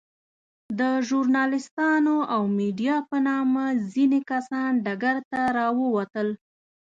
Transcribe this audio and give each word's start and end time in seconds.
د 0.79 0.81
ژورناليستانو 1.07 2.15
او 2.33 2.41
ميډيا 2.59 2.95
په 3.09 3.17
نامه 3.27 3.63
ځينې 3.93 4.19
کسان 4.31 4.71
ډګر 4.85 5.17
ته 5.31 5.39
راووتل. 5.57 6.27